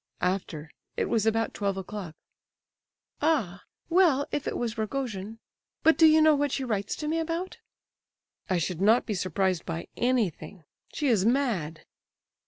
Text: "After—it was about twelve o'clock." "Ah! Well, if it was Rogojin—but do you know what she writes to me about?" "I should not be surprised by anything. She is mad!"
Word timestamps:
"After—it 0.19 1.05
was 1.09 1.27
about 1.27 1.53
twelve 1.53 1.77
o'clock." 1.77 2.15
"Ah! 3.21 3.61
Well, 3.87 4.25
if 4.31 4.47
it 4.47 4.57
was 4.57 4.75
Rogojin—but 4.75 5.95
do 5.95 6.07
you 6.07 6.23
know 6.23 6.33
what 6.33 6.51
she 6.53 6.63
writes 6.63 6.95
to 6.95 7.07
me 7.07 7.19
about?" 7.19 7.59
"I 8.49 8.57
should 8.57 8.81
not 8.81 9.05
be 9.05 9.13
surprised 9.13 9.63
by 9.63 9.89
anything. 9.97 10.63
She 10.91 11.05
is 11.07 11.23
mad!" 11.23 11.81